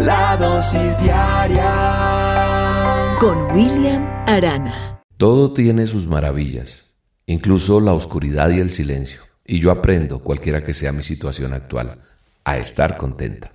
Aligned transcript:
La 0.00 0.36
dosis 0.36 0.96
diaria 1.02 1.66
con 3.18 3.50
William 3.50 4.06
Arana. 4.28 5.02
Todo 5.16 5.52
tiene 5.52 5.86
sus 5.86 6.06
maravillas, 6.06 6.92
incluso 7.26 7.80
la 7.80 7.94
oscuridad 7.94 8.50
y 8.50 8.60
el 8.60 8.70
silencio. 8.70 9.22
Y 9.44 9.58
yo 9.58 9.72
aprendo, 9.72 10.20
cualquiera 10.20 10.62
que 10.62 10.72
sea 10.72 10.92
mi 10.92 11.02
situación 11.02 11.52
actual, 11.52 11.98
a 12.44 12.58
estar 12.58 12.96
contenta. 12.96 13.50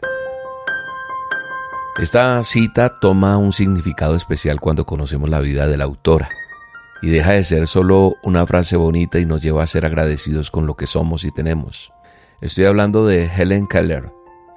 Esta 1.97 2.43
cita 2.43 2.99
toma 2.99 3.37
un 3.37 3.53
significado 3.53 4.17
especial 4.17 4.59
cuando 4.59 4.85
conocemos 4.85 5.29
la 5.29 5.39
vida 5.39 5.67
de 5.67 5.77
la 5.77 5.85
autora 5.85 6.27
y 7.01 7.09
deja 7.09 7.31
de 7.31 7.45
ser 7.45 7.67
solo 7.67 8.15
una 8.21 8.45
frase 8.45 8.75
bonita 8.75 9.17
y 9.17 9.25
nos 9.25 9.41
lleva 9.41 9.63
a 9.63 9.67
ser 9.67 9.85
agradecidos 9.85 10.51
con 10.51 10.65
lo 10.65 10.75
que 10.75 10.87
somos 10.87 11.23
y 11.23 11.31
tenemos. 11.31 11.93
Estoy 12.41 12.65
hablando 12.65 13.05
de 13.05 13.27
Helen 13.27 13.67
Keller. 13.67 14.11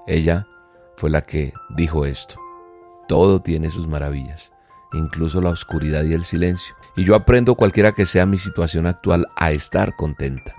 Ella 0.09 0.49
fue 0.97 1.11
la 1.11 1.23
que 1.23 1.53
dijo 1.71 2.05
esto. 2.05 2.37
Todo 3.09 3.41
tiene 3.41 3.71
sus 3.71 3.87
maravillas, 3.87 4.53
incluso 4.93 5.41
la 5.41 5.51
oscuridad 5.51 6.05
y 6.05 6.13
el 6.13 6.25
silencio. 6.25 6.75
Y 6.97 7.05
yo 7.05 7.15
aprendo 7.15 7.55
cualquiera 7.55 7.93
que 7.93 8.07
sea 8.07 8.27
mi 8.27 8.39
situación 8.39 8.87
actual 8.87 9.27
a 9.37 9.53
estar 9.53 9.95
contenta. 9.97 10.55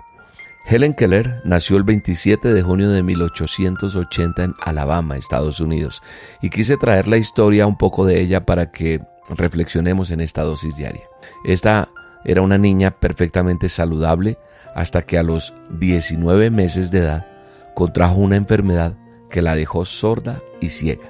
Helen 0.70 0.94
Keller 0.94 1.40
nació 1.44 1.78
el 1.78 1.84
27 1.84 2.52
de 2.52 2.62
junio 2.62 2.90
de 2.90 3.02
1880 3.02 4.44
en 4.44 4.54
Alabama, 4.60 5.16
Estados 5.16 5.60
Unidos, 5.60 6.02
y 6.42 6.50
quise 6.50 6.76
traer 6.76 7.08
la 7.08 7.16
historia 7.16 7.66
un 7.66 7.78
poco 7.78 8.04
de 8.04 8.20
ella 8.20 8.44
para 8.44 8.70
que 8.70 9.00
reflexionemos 9.30 10.10
en 10.10 10.20
esta 10.20 10.42
dosis 10.42 10.76
diaria. 10.76 11.04
Esta 11.44 11.88
era 12.24 12.42
una 12.42 12.58
niña 12.58 12.90
perfectamente 12.90 13.68
saludable 13.68 14.38
hasta 14.74 15.02
que 15.02 15.18
a 15.18 15.22
los 15.22 15.54
19 15.70 16.50
meses 16.50 16.90
de 16.90 17.00
edad 17.00 17.26
contrajo 17.74 18.16
una 18.16 18.36
enfermedad 18.36 18.94
que 19.30 19.42
la 19.42 19.54
dejó 19.54 19.84
sorda 19.84 20.40
y 20.60 20.68
ciega. 20.68 21.08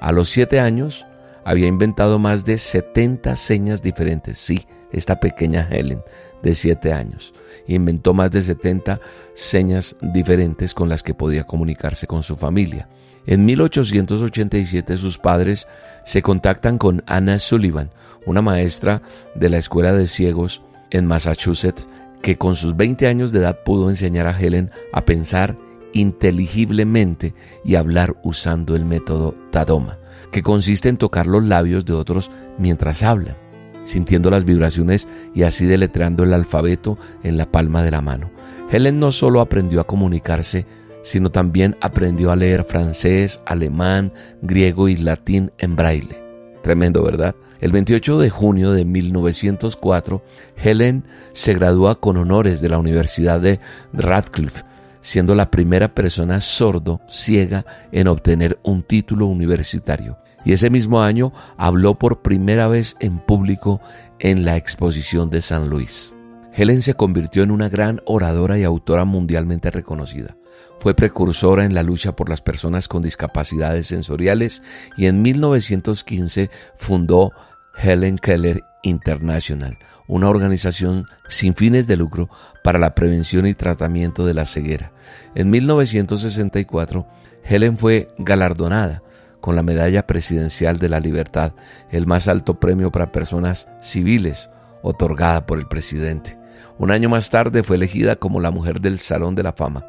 A 0.00 0.12
los 0.12 0.28
7 0.30 0.60
años 0.60 1.06
había 1.44 1.66
inventado 1.66 2.18
más 2.18 2.44
de 2.44 2.58
70 2.58 3.36
señas 3.36 3.82
diferentes. 3.82 4.38
Sí, 4.38 4.66
esta 4.92 5.20
pequeña 5.20 5.68
Helen 5.70 6.02
de 6.42 6.54
7 6.54 6.92
años. 6.92 7.34
Inventó 7.66 8.14
más 8.14 8.30
de 8.30 8.42
70 8.42 9.00
señas 9.34 9.96
diferentes 10.00 10.74
con 10.74 10.88
las 10.88 11.02
que 11.02 11.14
podía 11.14 11.44
comunicarse 11.44 12.06
con 12.06 12.22
su 12.22 12.36
familia. 12.36 12.88
En 13.26 13.44
1887 13.46 14.96
sus 14.96 15.18
padres 15.18 15.66
se 16.04 16.22
contactan 16.22 16.76
con 16.76 17.02
Anna 17.06 17.38
Sullivan, 17.38 17.90
una 18.26 18.42
maestra 18.42 19.02
de 19.34 19.48
la 19.48 19.58
Escuela 19.58 19.92
de 19.92 20.06
Ciegos 20.06 20.62
en 20.90 21.06
Massachusetts, 21.06 21.88
que 22.22 22.36
con 22.36 22.56
sus 22.56 22.76
20 22.76 23.06
años 23.06 23.32
de 23.32 23.40
edad 23.40 23.58
pudo 23.64 23.88
enseñar 23.88 24.26
a 24.26 24.38
Helen 24.38 24.70
a 24.92 25.04
pensar 25.04 25.56
inteligiblemente 25.94 27.34
y 27.64 27.76
hablar 27.76 28.16
usando 28.22 28.76
el 28.76 28.84
método 28.84 29.34
Tadoma, 29.50 29.98
que 30.30 30.42
consiste 30.42 30.88
en 30.88 30.98
tocar 30.98 31.26
los 31.26 31.44
labios 31.44 31.84
de 31.86 31.94
otros 31.94 32.30
mientras 32.58 33.02
hablan 33.02 33.36
sintiendo 33.84 34.30
las 34.30 34.44
vibraciones 34.44 35.06
y 35.34 35.42
así 35.42 35.66
deletreando 35.66 36.24
el 36.24 36.32
alfabeto 36.32 36.98
en 37.22 37.36
la 37.36 37.50
palma 37.50 37.82
de 37.82 37.90
la 37.90 38.00
mano. 38.00 38.30
Helen 38.70 38.98
no 38.98 39.12
solo 39.12 39.40
aprendió 39.40 39.80
a 39.80 39.86
comunicarse, 39.86 40.66
sino 41.02 41.30
también 41.30 41.76
aprendió 41.80 42.30
a 42.30 42.36
leer 42.36 42.64
francés, 42.64 43.40
alemán, 43.46 44.12
griego 44.42 44.88
y 44.88 44.96
latín 44.96 45.52
en 45.58 45.76
braille. 45.76 46.16
Tremendo, 46.62 47.02
¿verdad? 47.02 47.36
El 47.60 47.72
28 47.72 48.18
de 48.18 48.30
junio 48.30 48.72
de 48.72 48.84
1904, 48.84 50.22
Helen 50.56 51.04
se 51.32 51.54
gradúa 51.54 52.00
con 52.00 52.16
honores 52.16 52.60
de 52.60 52.70
la 52.70 52.78
Universidad 52.78 53.40
de 53.40 53.60
Radcliffe, 53.92 54.64
siendo 55.04 55.34
la 55.34 55.50
primera 55.50 55.94
persona 55.94 56.40
sordo, 56.40 57.02
ciega, 57.08 57.66
en 57.92 58.08
obtener 58.08 58.58
un 58.62 58.82
título 58.82 59.26
universitario 59.26 60.16
y 60.44 60.52
ese 60.52 60.70
mismo 60.70 61.02
año 61.02 61.32
habló 61.56 61.98
por 61.98 62.22
primera 62.22 62.68
vez 62.68 62.96
en 63.00 63.18
público 63.18 63.80
en 64.18 64.44
la 64.44 64.56
exposición 64.56 65.30
de 65.30 65.42
San 65.42 65.68
Luis. 65.68 66.12
Helen 66.54 66.82
se 66.82 66.94
convirtió 66.94 67.42
en 67.42 67.50
una 67.50 67.68
gran 67.68 68.00
oradora 68.06 68.58
y 68.58 68.64
autora 68.64 69.04
mundialmente 69.04 69.70
reconocida. 69.70 70.36
Fue 70.78 70.94
precursora 70.94 71.64
en 71.64 71.74
la 71.74 71.82
lucha 71.82 72.14
por 72.14 72.28
las 72.28 72.40
personas 72.40 72.88
con 72.88 73.02
discapacidades 73.02 73.86
sensoriales 73.86 74.62
y 74.96 75.06
en 75.06 75.20
1915 75.22 76.50
fundó 76.76 77.32
Helen 77.76 78.18
Keller 78.18 78.64
International, 78.82 79.78
una 80.06 80.28
organización 80.28 81.06
sin 81.28 81.54
fines 81.54 81.86
de 81.86 81.96
lucro 81.96 82.28
para 82.62 82.78
la 82.78 82.94
prevención 82.94 83.46
y 83.46 83.54
tratamiento 83.54 84.26
de 84.26 84.34
la 84.34 84.44
ceguera. 84.44 84.92
En 85.34 85.50
1964, 85.50 87.06
Helen 87.44 87.78
fue 87.78 88.08
galardonada 88.18 89.02
con 89.40 89.56
la 89.56 89.62
Medalla 89.62 90.06
Presidencial 90.06 90.78
de 90.78 90.88
la 90.88 91.00
Libertad, 91.00 91.52
el 91.90 92.06
más 92.06 92.28
alto 92.28 92.58
premio 92.58 92.90
para 92.90 93.12
personas 93.12 93.68
civiles 93.80 94.50
otorgada 94.82 95.46
por 95.46 95.58
el 95.58 95.66
presidente. 95.66 96.38
Un 96.78 96.90
año 96.90 97.08
más 97.08 97.30
tarde 97.30 97.62
fue 97.62 97.76
elegida 97.76 98.16
como 98.16 98.40
la 98.40 98.50
mujer 98.50 98.80
del 98.80 98.98
Salón 98.98 99.34
de 99.34 99.42
la 99.42 99.52
Fama 99.52 99.86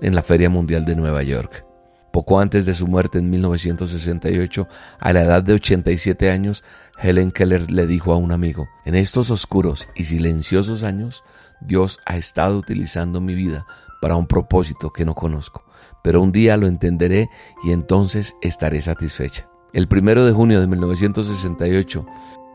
en 0.00 0.14
la 0.14 0.22
Feria 0.22 0.50
Mundial 0.50 0.84
de 0.84 0.96
Nueva 0.96 1.22
York. 1.22 1.69
Poco 2.12 2.40
antes 2.40 2.66
de 2.66 2.74
su 2.74 2.86
muerte 2.86 3.18
en 3.18 3.30
1968, 3.30 4.66
a 4.98 5.12
la 5.12 5.22
edad 5.22 5.42
de 5.42 5.54
87 5.54 6.30
años, 6.30 6.64
Helen 6.98 7.30
Keller 7.30 7.70
le 7.70 7.86
dijo 7.86 8.12
a 8.12 8.16
un 8.16 8.32
amigo, 8.32 8.68
en 8.84 8.94
estos 8.94 9.30
oscuros 9.30 9.88
y 9.94 10.04
silenciosos 10.04 10.82
años, 10.82 11.22
Dios 11.60 12.00
ha 12.06 12.16
estado 12.16 12.58
utilizando 12.58 13.20
mi 13.20 13.34
vida 13.34 13.66
para 14.00 14.16
un 14.16 14.26
propósito 14.26 14.92
que 14.92 15.04
no 15.04 15.14
conozco 15.14 15.64
pero 16.02 16.22
un 16.22 16.32
día 16.32 16.56
lo 16.56 16.66
entenderé 16.66 17.30
y 17.62 17.72
entonces 17.72 18.36
estaré 18.42 18.80
satisfecha. 18.80 19.48
El 19.72 19.88
primero 19.88 20.24
de 20.24 20.32
junio 20.32 20.60
de 20.60 20.66
1968, 20.66 22.06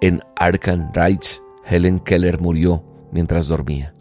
en 0.01 0.21
Arkansas, 0.35 1.41
Helen 1.65 1.99
Keller 1.99 2.39
murió 2.39 2.83
mientras 3.11 3.47
dormía. 3.47 3.93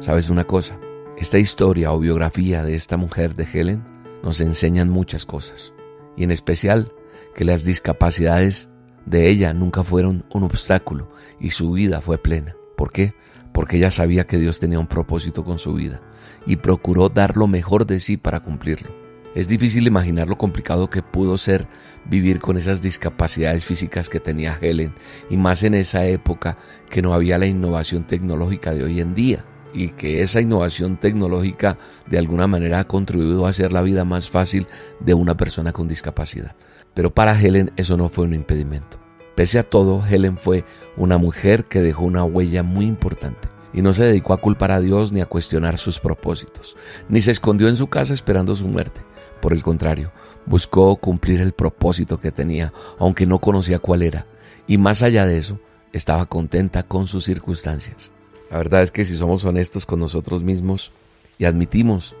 ¿Sabes 0.00 0.30
una 0.30 0.44
cosa? 0.44 0.78
Esta 1.16 1.38
historia 1.38 1.92
o 1.92 1.98
biografía 1.98 2.62
de 2.62 2.76
esta 2.76 2.96
mujer 2.96 3.34
de 3.34 3.46
Helen 3.52 3.84
nos 4.22 4.40
enseñan 4.40 4.88
muchas 4.88 5.26
cosas, 5.26 5.72
y 6.16 6.24
en 6.24 6.30
especial 6.30 6.92
que 7.34 7.44
las 7.44 7.64
discapacidades 7.64 8.68
de 9.06 9.28
ella 9.28 9.54
nunca 9.54 9.82
fueron 9.82 10.24
un 10.32 10.42
obstáculo 10.42 11.08
y 11.40 11.50
su 11.50 11.72
vida 11.72 12.00
fue 12.00 12.18
plena. 12.18 12.56
¿Por 12.76 12.92
qué? 12.92 13.14
Porque 13.52 13.78
ella 13.78 13.90
sabía 13.90 14.26
que 14.26 14.38
Dios 14.38 14.60
tenía 14.60 14.78
un 14.78 14.86
propósito 14.86 15.44
con 15.44 15.58
su 15.58 15.74
vida 15.74 16.00
y 16.46 16.56
procuró 16.56 17.08
dar 17.08 17.36
lo 17.36 17.46
mejor 17.46 17.86
de 17.86 18.00
sí 18.00 18.16
para 18.16 18.40
cumplirlo. 18.40 18.90
Es 19.34 19.46
difícil 19.46 19.86
imaginar 19.86 20.26
lo 20.26 20.38
complicado 20.38 20.90
que 20.90 21.02
pudo 21.02 21.36
ser 21.38 21.68
vivir 22.06 22.40
con 22.40 22.56
esas 22.56 22.82
discapacidades 22.82 23.64
físicas 23.64 24.08
que 24.08 24.20
tenía 24.20 24.58
Helen, 24.60 24.94
y 25.30 25.36
más 25.36 25.62
en 25.62 25.74
esa 25.74 26.06
época 26.06 26.56
que 26.90 27.02
no 27.02 27.12
había 27.14 27.38
la 27.38 27.46
innovación 27.46 28.06
tecnológica 28.06 28.74
de 28.74 28.84
hoy 28.84 29.00
en 29.00 29.14
día, 29.14 29.44
y 29.72 29.88
que 29.88 30.22
esa 30.22 30.40
innovación 30.40 30.96
tecnológica 30.96 31.78
de 32.06 32.18
alguna 32.18 32.46
manera 32.46 32.80
ha 32.80 32.86
contribuido 32.86 33.46
a 33.46 33.50
hacer 33.50 33.72
la 33.72 33.82
vida 33.82 34.04
más 34.04 34.30
fácil 34.30 34.66
de 35.00 35.14
una 35.14 35.36
persona 35.36 35.72
con 35.72 35.88
discapacidad. 35.88 36.56
Pero 36.94 37.14
para 37.14 37.40
Helen 37.40 37.72
eso 37.76 37.96
no 37.96 38.08
fue 38.08 38.24
un 38.24 38.34
impedimento. 38.34 38.98
Pese 39.34 39.58
a 39.58 39.62
todo, 39.62 40.04
Helen 40.04 40.36
fue 40.36 40.64
una 40.96 41.16
mujer 41.16 41.64
que 41.64 41.80
dejó 41.80 42.04
una 42.04 42.24
huella 42.24 42.62
muy 42.62 42.86
importante 42.86 43.48
y 43.72 43.82
no 43.82 43.92
se 43.92 44.04
dedicó 44.04 44.32
a 44.32 44.40
culpar 44.40 44.72
a 44.72 44.80
Dios 44.80 45.12
ni 45.12 45.20
a 45.20 45.26
cuestionar 45.26 45.78
sus 45.78 46.00
propósitos, 46.00 46.76
ni 47.08 47.20
se 47.20 47.30
escondió 47.30 47.68
en 47.68 47.76
su 47.76 47.86
casa 47.86 48.14
esperando 48.14 48.54
su 48.54 48.66
muerte. 48.66 49.00
Por 49.40 49.52
el 49.52 49.62
contrario, 49.62 50.10
buscó 50.46 50.96
cumplir 50.96 51.40
el 51.40 51.52
propósito 51.52 52.18
que 52.18 52.32
tenía, 52.32 52.72
aunque 52.98 53.26
no 53.26 53.38
conocía 53.38 53.78
cuál 53.78 54.02
era, 54.02 54.26
y 54.66 54.78
más 54.78 55.02
allá 55.02 55.26
de 55.26 55.38
eso, 55.38 55.60
estaba 55.92 56.26
contenta 56.26 56.82
con 56.82 57.06
sus 57.06 57.24
circunstancias. 57.24 58.10
La 58.50 58.58
verdad 58.58 58.82
es 58.82 58.90
que 58.90 59.04
si 59.04 59.16
somos 59.16 59.44
honestos 59.44 59.84
con 59.84 60.00
nosotros 60.00 60.42
mismos 60.42 60.90
y 61.38 61.44
admitimos 61.44 62.16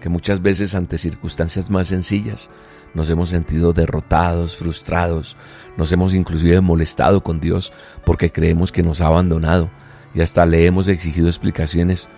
que 0.00 0.08
muchas 0.08 0.40
veces 0.40 0.74
ante 0.74 0.98
circunstancias 0.98 1.70
más 1.70 1.88
sencillas 1.88 2.50
nos 2.94 3.08
hemos 3.10 3.30
sentido 3.30 3.72
derrotados, 3.72 4.56
frustrados, 4.56 5.36
nos 5.76 5.90
hemos 5.92 6.14
inclusive 6.14 6.60
molestado 6.60 7.22
con 7.22 7.40
Dios 7.40 7.72
porque 8.04 8.30
creemos 8.30 8.70
que 8.70 8.82
nos 8.82 9.00
ha 9.00 9.06
abandonado 9.06 9.70
y 10.14 10.20
hasta 10.20 10.46
le 10.46 10.66
hemos 10.66 10.88
exigido 10.88 11.26
explicaciones 11.28 12.08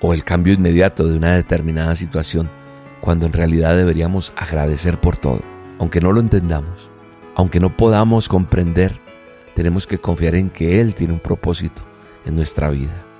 o 0.00 0.14
el 0.14 0.24
cambio 0.24 0.54
inmediato 0.54 1.06
de 1.06 1.16
una 1.16 1.34
determinada 1.34 1.94
situación. 1.96 2.50
cuando 3.00 3.26
en 3.26 3.32
realidad 3.32 3.76
deberíamos 3.76 4.32
agradecer 4.36 5.00
por 5.00 5.16
todo. 5.16 5.40
Aunque 5.80 6.00
no 6.00 6.12
lo 6.12 6.20
entendamos, 6.20 6.88
aunque 7.34 7.58
no 7.58 7.76
podamos 7.76 8.28
comprender, 8.28 9.00
tenemos 9.56 9.88
que 9.88 9.98
confiar 9.98 10.36
en 10.36 10.50
que 10.50 10.80
Él 10.80 10.94
tiene 10.94 11.12
un 11.12 11.18
propósito 11.18 11.82
en 12.24 12.36
nuestra 12.36 12.70
vida. 12.70 13.11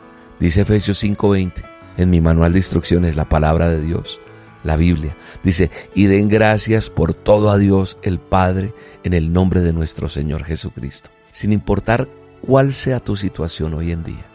Dice 0.42 0.62
Efesios 0.62 0.98
5:20, 0.98 1.62
en 1.98 2.10
mi 2.10 2.20
manual 2.20 2.52
de 2.52 2.58
instrucciones, 2.58 3.14
la 3.14 3.28
palabra 3.28 3.68
de 3.68 3.80
Dios, 3.80 4.20
la 4.64 4.74
Biblia. 4.74 5.16
Dice, 5.44 5.70
y 5.94 6.06
den 6.06 6.28
gracias 6.28 6.90
por 6.90 7.14
todo 7.14 7.52
a 7.52 7.58
Dios 7.58 7.96
el 8.02 8.18
Padre 8.18 8.74
en 9.04 9.14
el 9.14 9.32
nombre 9.32 9.60
de 9.60 9.72
nuestro 9.72 10.08
Señor 10.08 10.42
Jesucristo. 10.42 11.10
Sin 11.30 11.52
importar 11.52 12.08
cuál 12.44 12.74
sea 12.74 12.98
tu 12.98 13.14
situación 13.14 13.72
hoy 13.74 13.92
en 13.92 14.02
día, 14.02 14.26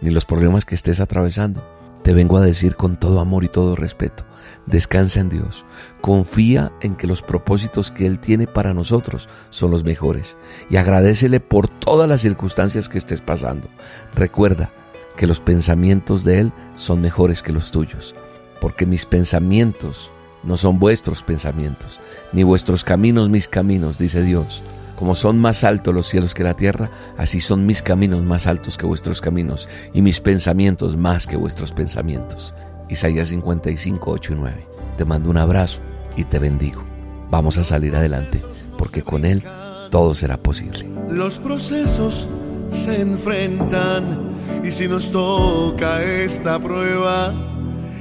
ni 0.00 0.10
los 0.10 0.24
problemas 0.24 0.64
que 0.64 0.74
estés 0.74 0.98
atravesando, 0.98 1.64
te 2.02 2.14
vengo 2.14 2.36
a 2.36 2.44
decir 2.44 2.74
con 2.74 2.98
todo 2.98 3.20
amor 3.20 3.44
y 3.44 3.48
todo 3.48 3.76
respeto, 3.76 4.24
descansa 4.66 5.20
en 5.20 5.28
Dios, 5.28 5.64
confía 6.00 6.72
en 6.80 6.96
que 6.96 7.06
los 7.06 7.22
propósitos 7.22 7.92
que 7.92 8.08
Él 8.08 8.18
tiene 8.18 8.48
para 8.48 8.74
nosotros 8.74 9.28
son 9.50 9.70
los 9.70 9.84
mejores 9.84 10.36
y 10.68 10.78
agradecele 10.78 11.38
por 11.38 11.68
todas 11.68 12.08
las 12.08 12.22
circunstancias 12.22 12.88
que 12.88 12.98
estés 12.98 13.20
pasando. 13.20 13.68
Recuerda 14.16 14.72
que 15.16 15.26
los 15.26 15.40
pensamientos 15.40 16.24
de 16.24 16.40
Él 16.40 16.52
son 16.76 17.00
mejores 17.00 17.42
que 17.42 17.52
los 17.52 17.70
tuyos, 17.70 18.14
porque 18.60 18.86
mis 18.86 19.06
pensamientos 19.06 20.10
no 20.42 20.56
son 20.56 20.78
vuestros 20.78 21.22
pensamientos, 21.22 22.00
ni 22.32 22.42
vuestros 22.42 22.84
caminos 22.84 23.30
mis 23.30 23.48
caminos, 23.48 23.98
dice 23.98 24.22
Dios. 24.22 24.62
Como 24.96 25.14
son 25.14 25.40
más 25.40 25.64
altos 25.64 25.92
los 25.92 26.06
cielos 26.06 26.34
que 26.34 26.44
la 26.44 26.54
tierra, 26.54 26.90
así 27.16 27.40
son 27.40 27.66
mis 27.66 27.82
caminos 27.82 28.22
más 28.22 28.46
altos 28.46 28.78
que 28.78 28.86
vuestros 28.86 29.20
caminos, 29.20 29.68
y 29.92 30.02
mis 30.02 30.20
pensamientos 30.20 30.96
más 30.96 31.26
que 31.26 31.36
vuestros 31.36 31.72
pensamientos. 31.72 32.54
Isaías 32.88 33.28
55, 33.28 34.10
8 34.10 34.32
y 34.32 34.36
9. 34.36 34.66
Te 34.96 35.04
mando 35.04 35.30
un 35.30 35.38
abrazo 35.38 35.80
y 36.16 36.24
te 36.24 36.38
bendigo. 36.38 36.84
Vamos 37.30 37.58
a 37.58 37.64
salir 37.64 37.96
adelante, 37.96 38.40
porque 38.78 39.02
con 39.02 39.24
Él 39.24 39.42
todo 39.90 40.14
será 40.14 40.36
posible. 40.36 40.86
Los 41.10 41.38
procesos 41.38 42.28
se 42.74 43.00
enfrentan 43.00 44.34
y 44.62 44.70
si 44.70 44.88
nos 44.88 45.10
toca 45.10 46.02
esta 46.02 46.58
prueba, 46.58 47.32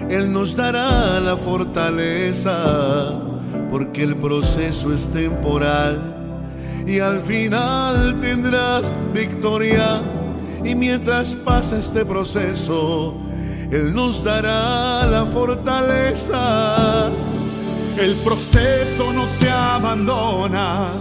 Él 0.09 0.31
nos 0.31 0.55
dará 0.55 1.19
la 1.19 1.37
fortaleza, 1.37 3.19
porque 3.69 4.03
el 4.03 4.15
proceso 4.15 4.93
es 4.93 5.07
temporal 5.07 6.13
y 6.85 6.99
al 6.99 7.19
final 7.19 8.19
tendrás 8.19 8.93
victoria. 9.13 10.01
Y 10.63 10.75
mientras 10.75 11.35
pasa 11.35 11.77
este 11.77 12.05
proceso, 12.05 13.15
Él 13.71 13.93
nos 13.93 14.23
dará 14.23 15.05
la 15.05 15.25
fortaleza. 15.25 17.09
El 17.97 18.15
proceso 18.23 19.13
no 19.13 19.25
se 19.27 19.49
abandona, 19.49 20.91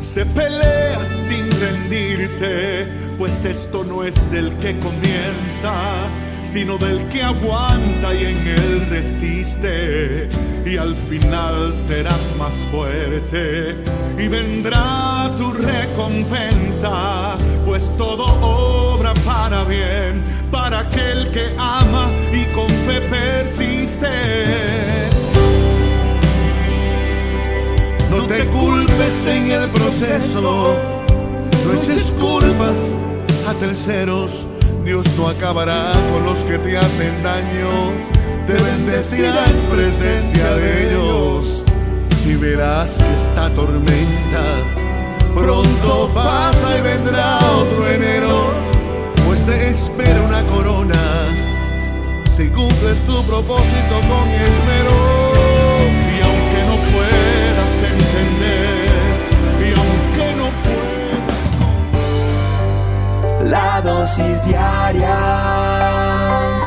se 0.00 0.26
pelea 0.26 0.98
sin 1.04 1.48
rendirse, 1.60 2.88
pues 3.20 3.44
esto 3.44 3.84
no 3.84 4.02
es 4.02 4.30
del 4.30 4.50
que 4.60 4.80
comienza 4.80 5.74
sino 6.42 6.78
del 6.78 7.04
que 7.08 7.22
aguanta 7.22 8.14
y 8.14 8.24
en 8.24 8.38
él 8.38 8.86
resiste. 8.88 10.26
Y 10.64 10.78
al 10.78 10.96
final 10.96 11.74
serás 11.74 12.34
más 12.38 12.54
fuerte 12.72 13.76
y 14.18 14.26
vendrá 14.26 15.30
tu 15.36 15.52
recompensa, 15.52 17.36
pues 17.66 17.92
todo 17.98 18.24
obra 18.40 19.12
para 19.24 19.64
bien, 19.64 20.24
para 20.50 20.80
aquel 20.80 21.30
que 21.30 21.54
ama 21.58 22.08
y 22.32 22.44
con 22.54 22.68
fe 22.68 23.00
persiste. 23.02 24.08
No 28.10 28.26
te 28.26 28.44
culpes 28.46 29.26
en 29.26 29.50
el 29.52 29.68
proceso, 29.68 30.74
no 31.66 31.74
eches 31.74 32.16
culpas 32.18 33.09
a 33.46 33.54
terceros. 33.54 34.46
Dios 34.84 35.06
no 35.16 35.28
acabará 35.28 35.92
con 36.12 36.24
los 36.24 36.44
que 36.44 36.58
te 36.58 36.76
hacen 36.76 37.22
daño, 37.22 37.92
te 38.46 38.54
bendecirá 38.54 39.44
en 39.46 39.70
presencia 39.70 40.54
de 40.56 40.88
ellos. 40.88 41.64
Y 42.26 42.34
verás 42.34 42.96
que 42.98 43.16
esta 43.16 43.50
tormenta 43.54 44.42
pronto 45.34 46.10
pasa 46.14 46.78
y 46.78 46.82
vendrá 46.82 47.38
otro 47.38 47.88
enero, 47.88 48.50
pues 49.26 49.44
te 49.46 49.70
espera 49.70 50.22
una 50.22 50.44
corona. 50.46 50.94
Si 52.36 52.48
cumples 52.48 53.00
tu 53.06 53.22
propósito 53.24 54.00
con 54.08 54.28
esmero. 54.28 54.59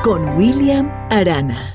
Con 0.02 0.38
William 0.38 0.90
Arana. 1.10 1.72